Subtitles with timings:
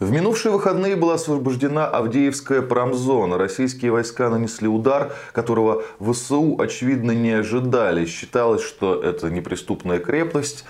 [0.00, 3.36] В минувшие выходные была освобождена Авдеевская промзона.
[3.36, 8.06] Российские войска нанесли удар, которого ВСУ, очевидно, не ожидали.
[8.06, 10.64] Считалось, что это неприступная крепость,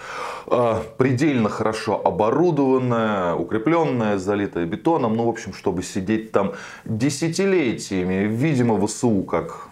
[0.47, 5.15] а, предельно хорошо оборудованная, укрепленная, залитая бетоном.
[5.15, 6.55] Ну, в общем, чтобы сидеть там
[6.87, 8.29] десятилетиями.
[8.29, 9.69] Видимо, ВСУ, как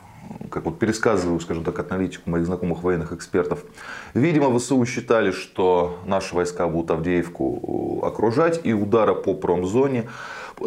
[0.50, 3.64] как вот пересказываю, скажем так, аналитику моих знакомых военных экспертов,
[4.14, 10.08] видимо, ВСУ считали, что наши войска будут Авдеевку э, окружать, и удара по промзоне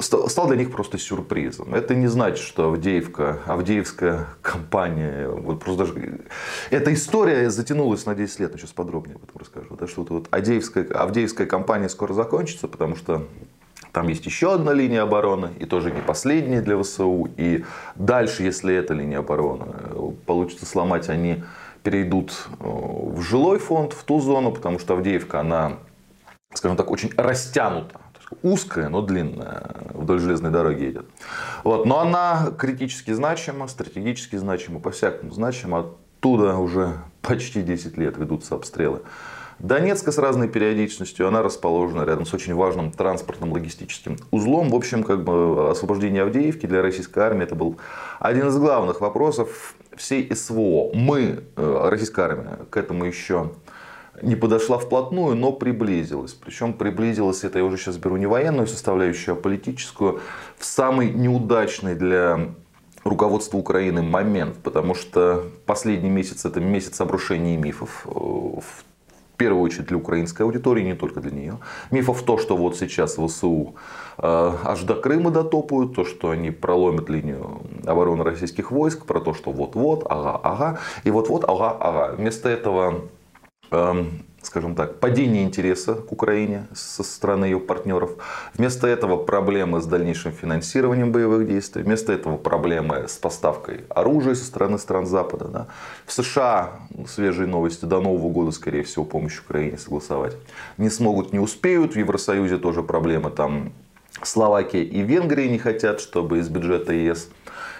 [0.02, 1.74] стал для них просто сюрпризом.
[1.74, 6.22] Это не значит, что Авдеевка, Авдеевская компания, вот просто даже,
[6.70, 9.76] эта история затянулась на 10 лет, сейчас подробнее об этом расскажу.
[9.76, 13.26] Да, что вот Авдеевская, Авдеевская компания скоро закончится, потому что
[13.92, 17.30] там есть еще одна линия обороны, и тоже не последняя для ВСУ.
[17.38, 21.44] И дальше, если эта линия обороны э, получится сломать, они
[21.84, 25.78] перейдут э, в жилой фонд, в ту зону, потому что Авдеевка, она,
[26.54, 28.00] скажем так, очень растянута.
[28.44, 31.06] Узкая, но длинная, вдоль железной дороги идет.
[31.64, 31.88] Вот.
[31.88, 35.80] Но она критически значима, стратегически значима, по-всякому значима.
[35.80, 39.02] Оттуда уже почти 10 лет ведутся обстрелы.
[39.60, 44.70] Донецка с разной периодичностью, она расположена рядом с очень важным транспортным логистическим узлом.
[44.70, 47.78] В общем, как бы освобождение Авдеевки для российской армии это был
[48.20, 50.92] один из главных вопросов всей СВО.
[50.94, 53.52] Мы, э, российская армия, к этому еще
[54.22, 56.34] не подошла вплотную, но приблизилась.
[56.34, 60.22] Причем приблизилась, это я уже сейчас беру не военную составляющую, а политическую,
[60.58, 62.50] в самый неудачный для
[63.04, 68.06] руководства Украины момент, потому что последний месяц это месяц обрушения мифов.
[68.06, 68.89] Э, в
[69.40, 71.58] первую очередь для украинской аудитории, не только для нее.
[71.92, 73.76] Мифов то, что вот сейчас ВСУ
[74.18, 79.34] э, аж до Крыма дотопают, то, что они проломят линию обороны российских войск, про то,
[79.34, 82.16] что вот-вот, ага, ага, и вот-вот, ага, ага.
[82.18, 83.06] Вместо этого
[83.72, 84.06] э,
[84.42, 88.12] скажем так, падение интереса к Украине со стороны ее партнеров.
[88.54, 91.84] Вместо этого проблемы с дальнейшим финансированием боевых действий.
[91.84, 95.46] Вместо этого проблемы с поставкой оружия со стороны стран Запада.
[95.48, 95.68] Да.
[96.06, 96.72] В США
[97.08, 100.38] свежие новости до Нового года, скорее всего, помощь Украине согласовать
[100.78, 101.94] не смогут, не успеют.
[101.94, 103.32] В Евросоюзе тоже проблемы.
[103.32, 103.74] Там
[104.24, 107.30] Словакия и Венгрия не хотят, чтобы из бюджета ЕС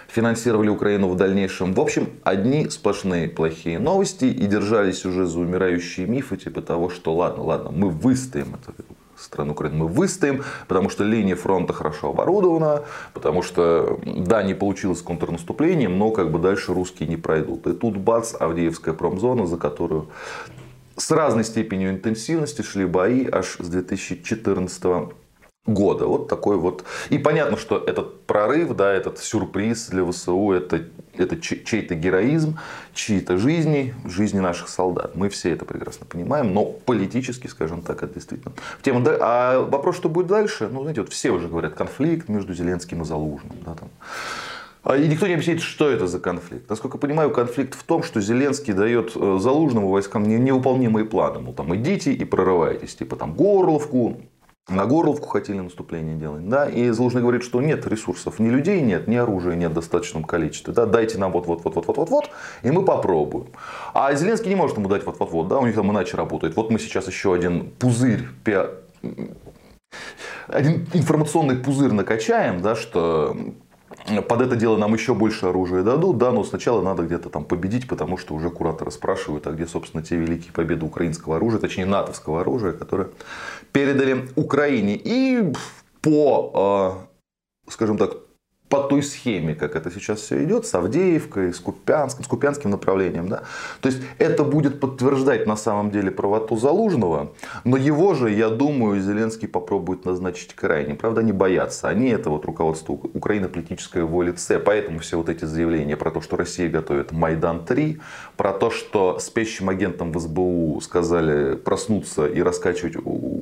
[0.08, 1.72] финансировали Украину в дальнейшем.
[1.74, 7.14] В общем, одни сплошные плохие новости и держались уже за умирающие мифы, типа того, что
[7.14, 8.74] ладно, ладно, мы выстоим эту
[9.16, 14.98] страну Украины, мы выстоим, потому что линия фронта хорошо оборудована, потому что, да, не получилось
[14.98, 17.66] с контрнаступлением, но как бы дальше русские не пройдут.
[17.66, 20.08] И тут бац, Авдеевская промзона, за которую
[20.96, 25.12] с разной степенью интенсивности шли бои аж с 2014
[25.72, 26.06] года.
[26.06, 26.84] Вот такой вот.
[27.08, 32.58] И понятно, что этот прорыв, да, этот сюрприз для ВСУ, это, это чей-то героизм,
[32.94, 35.16] чьи-то жизни, жизни наших солдат.
[35.16, 39.02] Мы все это прекрасно понимаем, но политически, скажем так, это действительно тема.
[39.20, 43.04] А вопрос, что будет дальше, ну, знаете, вот все уже говорят, конфликт между Зеленским и
[43.04, 43.56] Залужным.
[43.64, 43.88] Да, там.
[44.82, 46.68] А, и никто не объясняет, что это за конфликт.
[46.70, 51.40] Насколько я понимаю, конфликт в том, что Зеленский дает э, Залужному войскам невыполнимые планы.
[51.40, 52.94] Мол, там идите и прорывайтесь.
[52.94, 54.22] Типа там Горловку,
[54.68, 56.48] на Горловку хотели наступление делать.
[56.48, 56.68] Да?
[56.68, 60.72] И Залужный говорит, что нет ресурсов, ни людей нет, ни оружия нет в достаточном количестве.
[60.72, 60.86] Да?
[60.86, 62.30] Дайте нам вот-вот-вот-вот-вот-вот,
[62.62, 63.48] и мы попробуем.
[63.94, 65.58] А Зеленский не может ему дать вот-вот-вот, да?
[65.58, 66.56] у них там иначе работает.
[66.56, 68.28] Вот мы сейчас еще один пузырь
[70.46, 73.36] один информационный пузырь накачаем, да, что
[74.28, 77.88] под это дело нам еще больше оружия дадут, да, но сначала надо где-то там победить,
[77.88, 82.40] потому что уже кураторы спрашивают, а где, собственно, те великие победы украинского оружия, точнее, натовского
[82.42, 83.08] оружия, которое
[83.72, 85.00] передали Украине.
[85.02, 85.52] И
[86.02, 87.06] по, а,
[87.68, 88.12] скажем так,
[88.70, 93.28] по той схеме, как это сейчас все идет, с Авдеевкой, с Купянским, с Купянским направлением.
[93.28, 93.42] Да?
[93.80, 97.32] То есть это будет подтверждать на самом деле правоту Залужного,
[97.64, 100.94] но его же, я думаю, Зеленский попробует назначить крайне.
[100.94, 101.88] Правда, они боятся.
[101.88, 104.60] Они это вот руководство Украины политической его лице.
[104.60, 108.00] Поэтому все вот эти заявления про то, что Россия готовит Майдан-3,
[108.36, 112.94] про то, что спящим агентам в СБУ сказали проснуться и раскачивать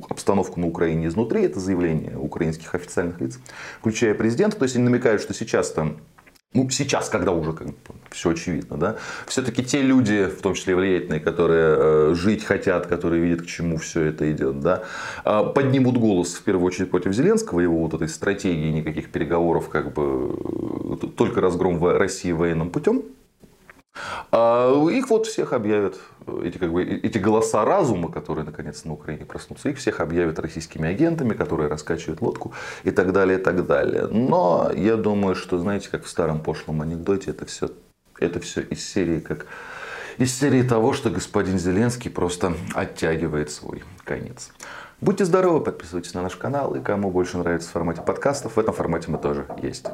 [0.09, 3.39] обстановку на Украине изнутри, это заявление украинских официальных лиц,
[3.79, 4.57] включая президента.
[4.57, 5.97] То есть они намекают, что сейчас там
[6.51, 7.75] ну, сейчас, когда уже как бы,
[8.09, 8.95] все очевидно, да,
[9.27, 13.77] все-таки те люди, в том числе влиятельные, которые э, жить хотят, которые видят, к чему
[13.77, 14.83] все это идет, да,
[15.25, 19.93] э, поднимут голос в первую очередь против Зеленского, его вот этой стратегии, никаких переговоров, как
[19.93, 23.03] бы э, только разгром в России военным путем,
[24.31, 25.99] а их вот всех объявят,
[26.43, 30.89] эти, как бы, эти голоса разума, которые наконец на Украине проснутся, их всех объявят российскими
[30.89, 32.53] агентами, которые раскачивают лодку
[32.83, 34.07] и так далее, и так далее.
[34.07, 37.69] Но я думаю, что, знаете, как в старом пошлом анекдоте, это все,
[38.19, 39.45] это все из серии как
[40.17, 44.51] из серии того, что господин Зеленский просто оттягивает свой конец.
[44.99, 46.75] Будьте здоровы, подписывайтесь на наш канал.
[46.75, 49.85] И кому больше нравится в формате подкастов, в этом формате мы тоже есть.